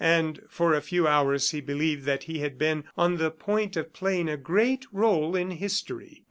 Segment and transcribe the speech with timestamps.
[0.03, 3.93] And for a few hours he believed that he had been on the point of
[3.93, 6.19] playing a great role in history.